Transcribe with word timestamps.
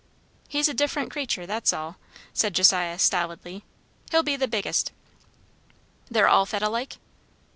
"He's 0.47 0.67
a 0.67 0.73
different 0.73 1.11
critter 1.11 1.45
that's 1.45 1.71
all," 1.71 1.97
said 2.33 2.55
Josiah 2.55 2.97
stolidly. 2.97 3.63
"He'll 4.09 4.23
be 4.23 4.35
the 4.35 4.47
biggest." 4.47 4.91
"They're 6.09 6.27
all 6.27 6.47
fed 6.47 6.63
alike?" 6.63 6.97